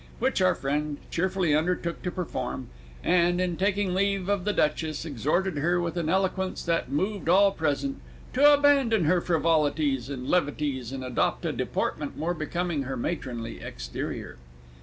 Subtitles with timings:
[0.17, 2.69] Which our friend cheerfully undertook to perform,
[3.03, 7.51] and, in taking leave of the Duchess, exhorted her, with an eloquence that moved all
[7.51, 7.99] present,
[8.33, 13.61] to abandon her frivolities and levities and adopt a deportment more becoming to her matronly
[13.61, 14.37] exterior.